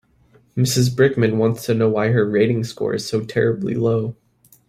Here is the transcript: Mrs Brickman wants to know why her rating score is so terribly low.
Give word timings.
Mrs 0.57 0.89
Brickman 0.95 1.35
wants 1.37 1.63
to 1.67 1.75
know 1.75 1.87
why 1.87 2.07
her 2.07 2.27
rating 2.27 2.63
score 2.63 2.95
is 2.95 3.05
so 3.07 3.23
terribly 3.23 3.75
low. 3.75 4.15